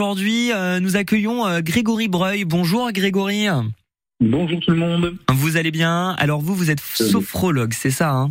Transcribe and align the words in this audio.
Aujourd'hui, 0.00 0.52
euh, 0.52 0.78
nous 0.78 0.94
accueillons 0.94 1.44
euh, 1.44 1.60
Grégory 1.60 2.06
Breuil. 2.06 2.44
Bonjour 2.44 2.92
Grégory. 2.92 3.48
Bonjour 4.20 4.60
tout 4.60 4.70
le 4.70 4.76
monde. 4.76 5.16
Vous 5.28 5.56
allez 5.56 5.72
bien? 5.72 6.10
Alors 6.20 6.40
vous, 6.40 6.54
vous 6.54 6.70
êtes 6.70 6.78
sophrologue, 6.78 7.72
c'est 7.72 7.90
ça 7.90 8.12
hein? 8.12 8.30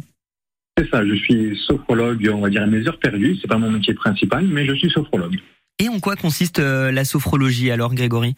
C'est 0.78 0.90
ça, 0.90 1.06
je 1.06 1.14
suis 1.16 1.60
sophrologue, 1.68 2.32
on 2.34 2.40
va 2.40 2.50
dire 2.50 2.64
à 2.64 2.68
mes 2.68 2.88
heures 2.88 3.00
perdues. 3.00 3.38
C'est 3.42 3.50
pas 3.50 3.58
mon 3.58 3.70
métier 3.70 3.94
principal, 3.94 4.48
mais 4.48 4.66
je 4.66 4.76
suis 4.76 4.90
sophrologue. 4.90 5.36
Et 5.78 5.90
en 5.90 6.00
quoi 6.00 6.16
consiste 6.16 6.60
euh, 6.60 6.90
la 6.90 7.04
sophrologie 7.04 7.70
alors 7.70 7.94
Grégory? 7.94 8.34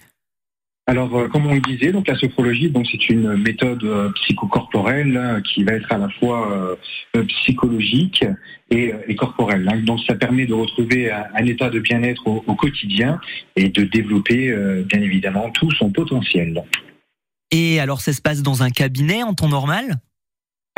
Alors, 0.89 1.15
euh, 1.15 1.27
comme 1.27 1.45
on 1.45 1.53
le 1.53 1.61
disait, 1.61 1.91
la 1.91 2.17
sophrologie, 2.17 2.73
c'est 2.91 3.09
une 3.09 3.35
méthode 3.35 3.83
euh, 3.83 4.09
psychocorporelle 4.23 5.15
hein, 5.15 5.39
qui 5.41 5.63
va 5.63 5.73
être 5.73 5.91
à 5.91 5.99
la 5.99 6.09
fois 6.09 6.51
euh, 7.15 7.23
psychologique 7.25 8.25
et, 8.71 8.91
corporelle. 9.15 9.69
Hein. 9.71 9.81
Donc, 9.85 9.99
ça 10.07 10.15
permet 10.15 10.47
de 10.47 10.53
retrouver 10.55 11.11
un, 11.11 11.45
état 11.45 11.69
de 11.69 11.79
bien-être 11.79 12.25
au, 12.25 12.55
quotidien 12.55 13.21
et 13.55 13.69
de 13.69 13.83
développer, 13.83 14.51
bien 14.85 15.01
évidemment, 15.01 15.51
tout 15.51 15.69
son 15.71 15.91
potentiel. 15.91 16.63
Et 17.51 17.79
alors, 17.79 18.01
ça 18.01 18.11
se 18.11 18.21
passe 18.21 18.41
dans 18.41 18.63
un 18.63 18.71
cabinet 18.71 19.21
en 19.21 19.35
temps 19.35 19.49
normal? 19.49 19.99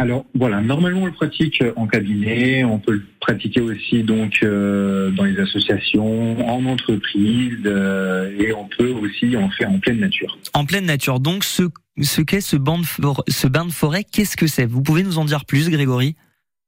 Alors 0.01 0.25
voilà, 0.33 0.61
normalement 0.61 1.03
on 1.03 1.05
le 1.05 1.11
pratique 1.11 1.63
en 1.75 1.85
cabinet, 1.85 2.63
on 2.63 2.79
peut 2.79 2.93
le 2.93 3.03
pratiquer 3.19 3.61
aussi 3.61 4.01
donc 4.01 4.39
euh, 4.41 5.11
dans 5.11 5.25
les 5.25 5.39
associations, 5.39 6.49
en 6.49 6.65
entreprise, 6.65 7.59
euh, 7.65 8.35
et 8.39 8.51
on 8.51 8.67
peut 8.67 8.89
aussi 8.89 9.37
en 9.37 9.49
faire 9.51 9.69
en 9.69 9.77
pleine 9.77 9.99
nature. 9.99 10.39
En 10.55 10.65
pleine 10.65 10.85
nature. 10.85 11.19
Donc 11.19 11.43
ce, 11.43 11.63
ce 12.01 12.21
qu'est 12.21 12.41
ce, 12.41 12.55
bain 12.55 12.79
de 12.79 12.85
forêt, 12.85 13.21
ce 13.27 13.47
bain 13.47 13.65
de 13.65 13.71
forêt, 13.71 14.03
qu'est-ce 14.03 14.35
que 14.35 14.47
c'est? 14.47 14.65
Vous 14.65 14.81
pouvez 14.81 15.03
nous 15.03 15.19
en 15.19 15.25
dire 15.25 15.45
plus, 15.45 15.69
Grégory? 15.69 16.15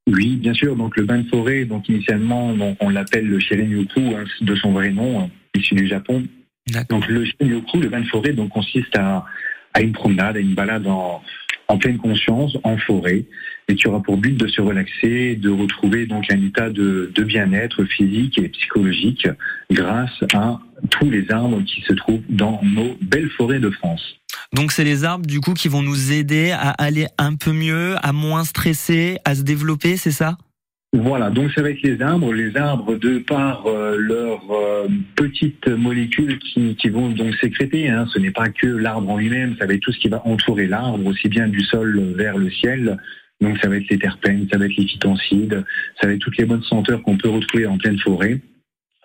Oui, 0.07 0.35
bien 0.35 0.53
sûr. 0.53 0.75
Donc 0.75 0.95
le 0.95 1.05
bain 1.05 1.19
de 1.19 1.27
forêt, 1.27 1.65
donc 1.65 1.89
initialement, 1.89 2.53
on 2.79 2.89
l'appelle 2.89 3.27
le 3.27 3.39
Shirin-yoku, 3.39 4.15
hein, 4.15 4.25
de 4.41 4.55
son 4.55 4.73
vrai 4.73 4.91
nom, 4.91 5.21
hein, 5.21 5.29
issu 5.55 5.73
du 5.73 5.87
Japon. 5.87 6.23
Donc 6.89 7.07
le 7.07 7.25
Shirin-yoku, 7.25 7.79
le 7.79 7.89
bain 7.89 8.01
de 8.01 8.07
forêt, 8.07 8.33
donc 8.33 8.49
consiste 8.49 8.95
à, 8.95 9.25
à 9.73 9.81
une 9.81 9.93
promenade, 9.93 10.37
à 10.37 10.39
une 10.39 10.53
balade 10.53 10.85
en 10.85 11.23
en 11.73 11.79
pleine 11.79 11.97
conscience, 11.97 12.55
en 12.63 12.77
forêt, 12.77 13.25
et 13.67 13.75
qui 13.75 13.87
aura 13.87 14.01
pour 14.01 14.17
but 14.17 14.37
de 14.37 14.47
se 14.47 14.61
relaxer, 14.61 15.35
de 15.35 15.49
retrouver 15.49 16.05
donc 16.05 16.31
un 16.31 16.39
état 16.43 16.69
de, 16.69 17.11
bien-être 17.17 17.83
physique 17.85 18.37
et 18.37 18.49
psychologique 18.49 19.27
grâce 19.71 20.23
à 20.33 20.59
tous 20.91 21.09
les 21.09 21.31
arbres 21.31 21.63
qui 21.63 21.81
se 21.81 21.93
trouvent 21.93 22.21
dans 22.29 22.59
nos 22.63 22.95
belles 23.01 23.29
forêts 23.31 23.59
de 23.59 23.71
France. 23.71 24.19
Donc 24.53 24.71
c'est 24.71 24.83
les 24.83 25.03
arbres 25.03 25.25
du 25.25 25.39
coup 25.39 25.55
qui 25.55 25.67
vont 25.67 25.81
nous 25.81 26.11
aider 26.11 26.51
à 26.51 26.69
aller 26.69 27.07
un 27.17 27.35
peu 27.35 27.53
mieux, 27.53 27.95
à 28.03 28.13
moins 28.13 28.43
stresser, 28.43 29.17
à 29.25 29.33
se 29.33 29.41
développer, 29.41 29.97
c'est 29.97 30.11
ça? 30.11 30.37
Voilà, 30.95 31.31
donc 31.31 31.51
ça 31.53 31.63
va 31.63 31.71
être 31.71 31.81
les 31.81 31.99
arbres. 32.03 32.31
Les 32.31 32.55
arbres, 32.55 32.95
de 32.95 33.17
par 33.17 33.65
euh, 33.65 33.97
leurs 33.97 34.51
euh, 34.51 34.87
petites 35.15 35.67
molécules 35.67 36.37
qui, 36.37 36.89
vont 36.89 37.09
donc 37.09 37.33
sécréter, 37.41 37.89
hein. 37.89 38.05
ce 38.13 38.19
n'est 38.19 38.31
pas 38.31 38.49
que 38.49 38.67
l'arbre 38.67 39.09
en 39.09 39.17
lui-même, 39.17 39.55
ça 39.57 39.65
va 39.65 39.73
être 39.73 39.81
tout 39.81 39.91
ce 39.91 39.97
qui 39.97 40.07
va 40.07 40.21
entourer 40.27 40.67
l'arbre, 40.67 41.03
aussi 41.07 41.29
bien 41.29 41.47
du 41.47 41.61
sol 41.61 42.13
vers 42.15 42.37
le 42.37 42.51
ciel. 42.51 42.97
Donc 43.41 43.57
ça 43.57 43.69
va 43.69 43.77
être 43.77 43.89
les 43.89 43.97
terpènes, 43.97 44.47
ça 44.51 44.59
va 44.59 44.65
être 44.65 44.77
les 44.77 44.87
phytoncides, 44.87 45.65
ça 45.99 46.07
va 46.07 46.13
être 46.13 46.19
toutes 46.19 46.37
les 46.37 46.45
bonnes 46.45 46.63
senteurs 46.63 47.01
qu'on 47.01 47.17
peut 47.17 47.29
retrouver 47.29 47.65
en 47.65 47.77
pleine 47.77 47.97
forêt 47.99 48.39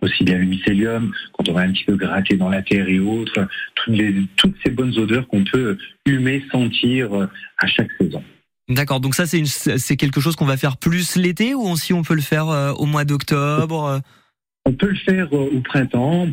aussi 0.01 0.23
bien 0.23 0.39
le 0.39 0.45
mycélium, 0.45 1.13
quand 1.33 1.49
on 1.49 1.55
va 1.55 1.63
un 1.63 1.73
petit 1.73 1.83
peu 1.83 1.97
gratter 1.97 2.37
dans 2.37 2.49
la 2.49 2.63
terre 2.63 2.89
et 2.89 3.01
autres, 3.01 3.49
toutes, 3.75 4.55
ces 4.65 4.71
bonnes 4.71 4.97
odeurs 4.97 5.27
qu'on 5.27 5.43
peut 5.43 5.77
humer, 6.07 6.45
sentir 6.53 7.29
à 7.59 7.67
chaque 7.67 7.91
saison. 8.01 8.23
D'accord, 8.69 9.01
donc 9.01 9.15
ça 9.15 9.27
c'est 9.27 9.45
c'est 9.47 9.97
quelque 9.97 10.21
chose 10.21 10.37
qu'on 10.37 10.45
va 10.45 10.59
faire 10.59 10.77
plus 10.77 11.17
l'été 11.17 11.55
ou 11.55 11.63
aussi 11.63 11.95
on 11.95 12.03
peut 12.03 12.15
le 12.15 12.21
faire 12.21 12.49
euh, 12.49 12.73
au 12.73 12.85
mois 12.85 13.05
d'octobre 13.05 13.85
euh? 13.87 13.99
On 14.67 14.73
peut 14.73 14.91
le 14.91 14.97
faire 14.97 15.29
euh, 15.33 15.49
au 15.55 15.61
printemps. 15.61 16.29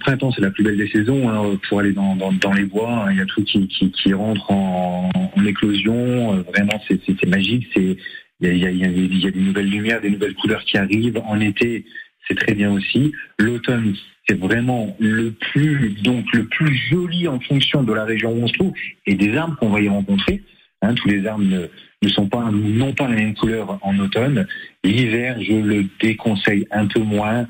Printemps, 0.00 0.32
c'est 0.32 0.40
la 0.40 0.50
plus 0.50 0.64
belle 0.64 0.76
des 0.76 0.88
saisons 0.88 1.28
hein, 1.28 1.56
pour 1.68 1.78
aller 1.78 1.92
dans, 1.92 2.52
les 2.52 2.64
bois. 2.64 3.04
Hein. 3.04 3.12
Il 3.12 3.18
y 3.18 3.20
a 3.20 3.26
tout 3.26 3.44
qui, 3.44 3.68
qui, 3.68 3.92
qui 3.92 4.12
rentre 4.12 4.50
en, 4.50 5.08
éclosion. 5.46 6.42
Vraiment, 6.52 6.82
c'est 6.88 7.26
magique. 7.26 7.68
C'est 7.72 7.96
il 8.40 8.48
y 8.58 8.66
a, 8.66 8.70
y 8.72 8.84
a, 8.84 8.88
il 8.88 9.22
y 9.22 9.28
a 9.28 9.30
des 9.30 9.38
nouvelles 9.38 9.70
lumières, 9.70 10.00
des 10.00 10.10
nouvelles 10.10 10.34
couleurs 10.34 10.64
qui 10.64 10.76
arrivent. 10.76 11.22
En 11.26 11.38
été, 11.38 11.86
c'est 12.26 12.34
très 12.34 12.54
bien 12.54 12.72
aussi. 12.72 13.12
L'automne, 13.38 13.94
c'est 14.28 14.38
vraiment 14.38 14.96
le 14.98 15.30
plus 15.30 15.90
donc 16.02 16.24
le 16.32 16.46
plus 16.46 16.76
joli 16.90 17.28
en 17.28 17.38
fonction 17.40 17.82
de 17.82 17.92
la 17.92 18.04
région 18.04 18.32
où 18.32 18.42
on 18.42 18.48
se 18.48 18.54
trouve 18.54 18.72
et 19.06 19.14
des 19.14 19.36
arbres 19.36 19.56
qu'on 19.56 19.70
va 19.70 19.80
y 19.80 19.88
rencontrer. 19.88 20.42
Hein, 20.82 20.94
tous 20.94 21.08
les 21.08 21.26
arbres 21.26 21.44
ne, 21.44 22.08
sont 22.08 22.28
pas 22.28 22.50
non 22.52 22.92
pas 22.92 23.08
la 23.08 23.16
même 23.16 23.34
couleur 23.34 23.78
en 23.82 23.98
automne. 23.98 24.46
L'hiver, 24.84 25.36
je 25.40 25.54
le 25.54 25.86
déconseille 26.00 26.66
un 26.70 26.86
peu 26.86 27.00
moins. 27.00 27.46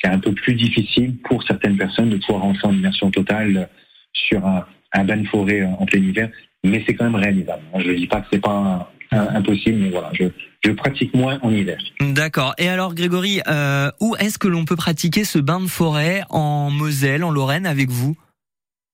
C'est 0.00 0.08
un 0.08 0.18
peu 0.18 0.32
plus 0.32 0.54
difficile 0.54 1.16
pour 1.18 1.42
certaines 1.42 1.76
personnes 1.76 2.10
de 2.10 2.16
pouvoir 2.16 2.42
rentrer 2.42 2.68
en 2.68 2.74
immersion 2.74 3.10
totale 3.10 3.68
sur 4.12 4.46
un, 4.46 4.64
bain 5.04 5.16
de 5.16 5.26
forêt 5.26 5.62
en 5.62 5.84
plein 5.84 6.00
hiver, 6.00 6.30
mais 6.64 6.82
c'est 6.86 6.94
quand 6.94 7.04
même 7.04 7.16
réalisable. 7.16 7.62
Je 7.78 7.90
ne 7.90 7.94
dis 7.94 8.06
pas 8.06 8.20
que 8.20 8.28
c'est 8.32 8.42
pas 8.42 8.90
impossible, 9.10 9.78
mais 9.78 9.90
voilà, 9.90 10.10
je, 10.14 10.70
pratique 10.72 11.14
moins 11.14 11.38
en 11.42 11.50
hiver. 11.50 11.78
D'accord. 12.00 12.54
Et 12.58 12.68
alors, 12.68 12.94
Grégory, 12.94 13.40
euh, 13.46 13.90
où 14.00 14.16
est-ce 14.16 14.38
que 14.38 14.48
l'on 14.48 14.64
peut 14.64 14.74
pratiquer 14.74 15.24
ce 15.24 15.38
bain 15.38 15.60
de 15.60 15.66
forêt 15.66 16.22
en 16.28 16.70
Moselle, 16.70 17.22
en 17.22 17.30
Lorraine, 17.30 17.66
avec 17.66 17.88
vous? 17.88 18.16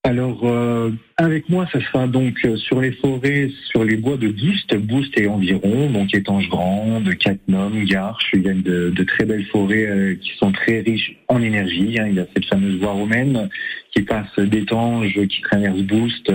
Alors, 0.04 0.40
euh, 0.42 0.90
avec 1.16 1.48
moi, 1.48 1.68
ça 1.72 1.80
sera 1.80 2.08
donc 2.08 2.34
euh, 2.44 2.56
sur 2.56 2.80
les 2.80 2.90
forêts, 2.90 3.50
sur 3.70 3.84
les 3.84 3.96
bois 3.96 4.16
de 4.16 4.30
Boost, 4.30 4.74
Boost 4.74 5.16
et 5.16 5.28
environ, 5.28 5.90
donc 5.90 6.12
Étange 6.12 6.48
Grande, 6.48 7.16
Catnum, 7.18 7.84
Garches. 7.84 8.30
Il 8.32 8.42
y 8.42 8.48
a 8.48 8.52
de, 8.52 8.90
de 8.90 9.04
très 9.04 9.24
belles 9.24 9.46
forêts 9.46 9.86
euh, 9.86 10.16
qui 10.16 10.32
sont 10.38 10.50
très 10.50 10.80
riches 10.80 11.16
en 11.28 11.40
énergie. 11.40 12.00
Hein. 12.00 12.08
Il 12.08 12.16
y 12.16 12.18
a 12.18 12.26
cette 12.34 12.46
fameuse 12.46 12.80
voie 12.80 12.90
romaine 12.90 13.48
qui 13.94 14.02
passe 14.02 14.36
d'Étange, 14.40 15.14
qui 15.28 15.40
traverse 15.40 15.80
Boost 15.82 16.32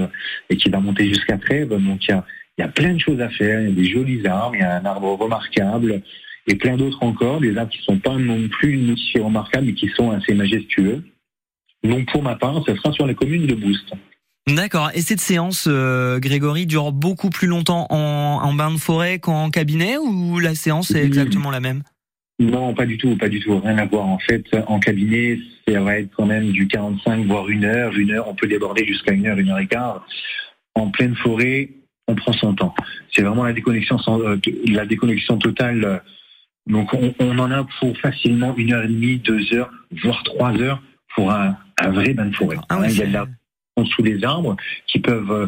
et 0.49 0.55
qui 0.55 0.69
va 0.69 0.79
monter 0.79 1.09
jusqu'à 1.09 1.37
Trèves. 1.37 1.67
Donc, 1.67 2.07
il 2.07 2.11
y, 2.11 2.13
a, 2.13 2.23
il 2.57 2.61
y 2.61 2.63
a 2.63 2.69
plein 2.69 2.93
de 2.93 2.99
choses 2.99 3.19
à 3.19 3.27
faire. 3.27 3.59
Il 3.59 3.67
y 3.67 3.71
a 3.73 3.75
des 3.75 3.89
jolis 3.89 4.25
arbres, 4.25 4.55
il 4.55 4.61
y 4.61 4.63
a 4.63 4.77
un 4.77 4.85
arbre 4.85 5.13
remarquable 5.15 6.01
et 6.47 6.55
plein 6.55 6.77
d'autres 6.77 7.03
encore. 7.03 7.41
Des 7.41 7.57
arbres 7.57 7.71
qui 7.71 7.83
sont 7.83 7.99
pas 7.99 8.15
non 8.15 8.47
plus 8.47 8.95
si 8.95 9.19
remarquables, 9.19 9.65
mais 9.65 9.73
qui 9.73 9.89
sont 9.89 10.11
assez 10.11 10.33
majestueux. 10.33 11.03
Donc 11.87 12.11
pour 12.11 12.23
ma 12.23 12.35
part, 12.35 12.61
ce 12.65 12.75
sera 12.75 12.91
sur 12.91 13.07
les 13.07 13.15
communes 13.15 13.47
de 13.47 13.55
Boost. 13.55 13.93
D'accord. 14.47 14.91
Et 14.93 15.01
cette 15.01 15.19
séance, 15.19 15.67
euh, 15.67 16.19
Grégory, 16.19 16.65
dure 16.65 16.91
beaucoup 16.93 17.29
plus 17.29 17.47
longtemps 17.47 17.87
en, 17.89 18.53
bain 18.53 18.71
de 18.71 18.77
forêt 18.77 19.19
qu'en 19.19 19.49
cabinet 19.49 19.97
ou 19.97 20.39
la 20.39 20.55
séance 20.55 20.91
est 20.91 21.03
exactement 21.03 21.51
la 21.51 21.59
même? 21.59 21.83
Non, 22.39 22.73
pas 22.73 22.85
du 22.85 22.97
tout, 22.97 23.17
pas 23.17 23.27
du 23.27 23.39
tout. 23.39 23.59
Rien 23.59 23.77
à 23.77 23.85
voir. 23.85 24.05
En 24.05 24.19
fait, 24.19 24.45
en 24.67 24.79
cabinet, 24.79 25.39
ça 25.67 25.81
va 25.81 25.99
être 25.99 26.11
quand 26.15 26.25
même 26.25 26.51
du 26.51 26.67
45 26.67 27.25
voire 27.25 27.49
une 27.49 27.65
heure. 27.65 27.93
Une 27.93 28.11
heure, 28.11 28.27
on 28.27 28.35
peut 28.35 28.47
déborder 28.47 28.85
jusqu'à 28.85 29.11
une 29.11 29.27
heure, 29.27 29.37
une 29.37 29.49
heure 29.49 29.59
et 29.59 29.67
quart. 29.67 30.05
En 30.75 30.91
pleine 30.91 31.15
forêt, 31.15 31.71
on 32.07 32.15
prend 32.15 32.31
son 32.33 32.53
temps. 32.53 32.75
C'est 33.13 33.23
vraiment 33.23 33.43
la 33.43 33.53
déconnexion, 33.53 33.97
euh, 34.07 34.37
la 34.67 34.85
déconnexion 34.85 35.37
totale. 35.37 36.03
Donc 36.67 36.93
on, 36.93 37.13
on 37.19 37.39
en 37.39 37.51
a 37.51 37.65
pour 37.79 37.97
facilement 37.97 38.55
une 38.55 38.71
heure 38.71 38.83
et 38.83 38.87
demie, 38.87 39.17
deux 39.17 39.53
heures, 39.53 39.71
voire 40.03 40.21
trois 40.23 40.53
heures 40.61 40.81
pour 41.15 41.31
un, 41.31 41.57
un 41.79 41.91
vrai 41.91 42.13
bain 42.13 42.25
de 42.25 42.35
forêt. 42.35 42.57
Ah 42.69 42.79
il 42.87 42.97
y 42.97 43.01
a 43.01 43.05
de 43.05 43.13
la 43.13 43.27
sous 43.85 44.03
les 44.03 44.23
arbres 44.23 44.57
qui 44.87 44.99
peuvent 44.99 45.31
euh, 45.31 45.47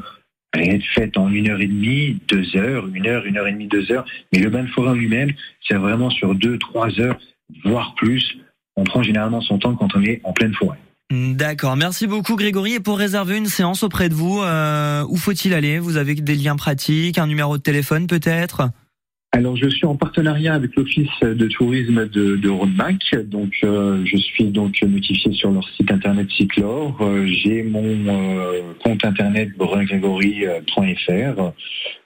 être 0.55 0.85
faites 0.93 1.17
en 1.17 1.29
une 1.29 1.49
heure 1.49 1.61
et 1.61 1.67
demie, 1.67 2.19
deux 2.27 2.55
heures, 2.55 2.87
une 2.93 3.07
heure, 3.07 3.25
une 3.25 3.37
heure 3.37 3.47
et 3.47 3.51
demie, 3.51 3.67
deux 3.67 3.91
heures. 3.91 4.05
Mais 4.31 4.39
le 4.39 4.49
bain 4.49 4.63
de 4.63 4.69
forêt 4.69 4.95
lui-même, 4.95 5.31
c'est 5.67 5.75
vraiment 5.75 6.09
sur 6.09 6.35
deux, 6.35 6.57
trois 6.57 6.99
heures, 6.99 7.19
voire 7.63 7.95
plus. 7.95 8.37
On 8.75 8.83
prend 8.83 9.03
généralement 9.03 9.41
son 9.41 9.57
temps 9.57 9.75
quand 9.75 9.95
on 9.95 10.03
est 10.03 10.21
en 10.23 10.33
pleine 10.33 10.53
forêt. 10.53 10.77
D'accord, 11.11 11.75
merci 11.75 12.05
beaucoup 12.05 12.35
Grégory. 12.35 12.75
Et 12.75 12.79
pour 12.79 12.99
réserver 12.99 13.37
une 13.37 13.47
séance 13.47 13.81
auprès 13.81 14.09
de 14.09 14.13
vous, 14.13 14.41
euh, 14.41 15.03
où 15.09 15.17
faut-il 15.17 15.55
aller? 15.55 15.79
Vous 15.79 15.97
avez 15.97 16.13
des 16.13 16.35
liens 16.35 16.55
pratiques, 16.55 17.17
un 17.17 17.25
numéro 17.25 17.57
de 17.57 17.63
téléphone 17.63 18.05
peut-être? 18.05 18.69
Alors, 19.31 19.55
je 19.55 19.69
suis 19.69 19.85
en 19.85 19.95
partenariat 19.95 20.55
avec 20.55 20.75
l'Office 20.75 21.07
de 21.21 21.47
tourisme 21.47 22.07
de, 22.07 22.35
de 22.35 22.49
Rodemack. 22.49 23.15
Donc, 23.25 23.53
euh, 23.63 24.03
je 24.03 24.17
suis 24.17 24.45
donc 24.45 24.81
notifié 24.81 25.31
sur 25.33 25.51
leur 25.51 25.69
site 25.77 25.91
internet 25.91 26.27
Cyclor. 26.31 26.97
Euh, 26.99 27.27
j'ai 27.27 27.61
mon 27.61 27.83
euh, 27.83 28.73
compte 28.83 29.05
internet 29.05 29.55
brungrégory.fr. 29.55 31.51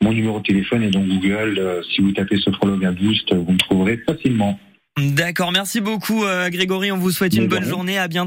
Mon 0.02 0.12
numéro 0.12 0.40
de 0.40 0.44
téléphone 0.44 0.84
est 0.84 0.90
dans 0.90 1.00
Google. 1.02 1.82
si 1.96 2.02
vous 2.02 2.12
tapez 2.12 2.36
sophrologue 2.38 2.84
à 2.84 2.92
Boost, 2.92 3.34
vous 3.34 3.54
me 3.54 3.58
trouverez 3.58 3.98
facilement. 4.06 4.60
D'accord, 4.98 5.52
merci 5.52 5.82
beaucoup 5.82 6.24
Grégory. 6.50 6.92
On 6.92 6.98
vous 6.98 7.10
souhaite 7.10 7.36
une 7.36 7.48
bonne 7.48 7.64
journée. 7.64 7.98
À 7.98 8.08
bientôt. 8.08 8.22